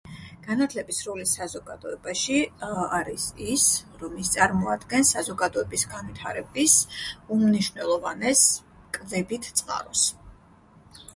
[0.45, 3.65] განათლების როლი საზოგადოებაში, ეე, არის ის,
[4.03, 6.77] რომ ის წარმოადგენს საზოგადოების განვითარების
[7.37, 8.43] უმნიშვნელოვანეს
[8.99, 10.07] კვებით წყაროს.